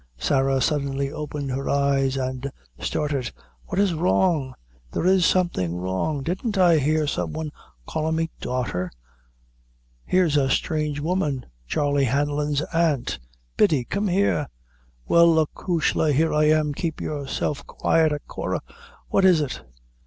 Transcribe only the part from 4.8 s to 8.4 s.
There is something wrong. Didn't I hear some one callin' me